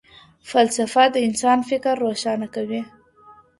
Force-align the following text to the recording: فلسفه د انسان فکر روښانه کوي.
فلسفه 0.49 1.03
د 1.13 1.15
انسان 1.27 1.59
فکر 1.69 1.93
روښانه 2.05 2.47
کوي. 2.55 2.81